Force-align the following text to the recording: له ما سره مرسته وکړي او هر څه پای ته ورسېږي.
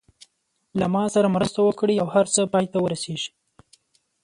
له 0.79 0.85
ما 0.95 1.03
سره 1.15 1.27
مرسته 1.35 1.59
وکړي 1.63 1.95
او 1.99 2.07
هر 2.15 2.25
څه 2.33 2.41
پای 2.53 2.65
ته 2.71 2.77
ورسېږي. 2.81 3.31